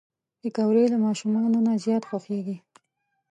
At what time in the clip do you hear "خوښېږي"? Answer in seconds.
2.09-2.57